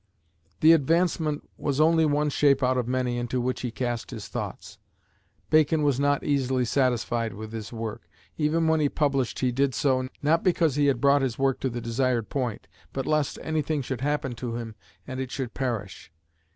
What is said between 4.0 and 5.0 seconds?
his thoughts.